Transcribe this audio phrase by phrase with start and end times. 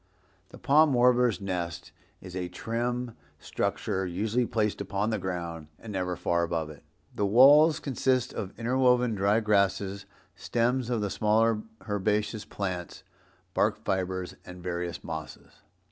[0.49, 1.91] The Palm Warbler's nest
[2.21, 6.83] is a trim structure, usually placed upon the ground and never far above it.
[7.13, 13.03] The walls consist of interwoven dry grasses, stems of the smaller herbaceous plants,
[13.53, 15.61] bark fibres and various mosses.